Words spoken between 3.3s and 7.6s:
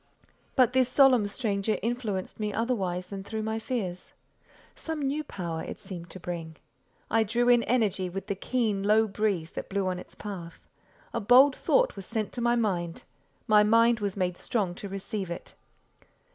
my fears. Some new power it seemed to bring. I drew